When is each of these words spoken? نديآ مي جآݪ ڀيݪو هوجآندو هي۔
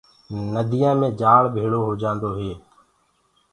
نديآ 0.53 0.91
مي 0.99 1.07
جآݪ 1.19 1.43
ڀيݪو 1.53 1.79
هوجآندو 1.87 2.29
هي۔ 2.39 2.51